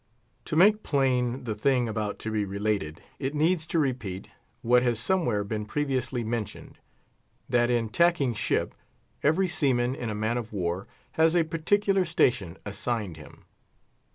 [0.45, 4.29] To make plain the thing about to be related, it needs to repeat
[4.63, 6.79] what has somewhere been previously mentioned,
[7.47, 8.73] that in tacking ship
[9.21, 13.45] every seaman in a man of war has a particular station assigned him.